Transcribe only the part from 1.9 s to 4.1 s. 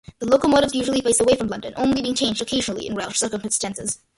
being changed occasionally in rare circumstances.